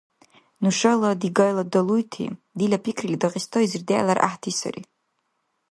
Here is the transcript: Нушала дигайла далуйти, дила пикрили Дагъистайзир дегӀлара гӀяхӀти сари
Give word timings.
Нушала 0.63 1.09
дигайла 1.23 1.63
далуйти, 1.73 2.25
дила 2.57 2.77
пикрили 2.85 3.17
Дагъистайзир 3.21 3.81
дегӀлара 3.87 4.21
гӀяхӀти 4.23 4.51
сари 4.59 4.83